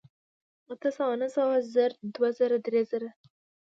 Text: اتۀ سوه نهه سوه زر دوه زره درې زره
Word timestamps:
اتۀ 0.71 0.89
سوه 0.97 1.13
نهه 1.21 1.29
سوه 1.35 1.55
زر 1.73 1.91
دوه 2.15 2.29
زره 2.37 2.57
درې 2.65 2.81
زره 2.91 3.09